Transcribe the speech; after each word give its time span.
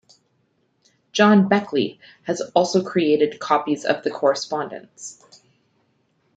John 1.11 1.47
Beckley 1.47 1.99
also 2.55 2.83
created 2.83 3.39
copies 3.39 3.85
of 3.85 4.03
the 4.03 4.09
correspondence. 4.09 5.23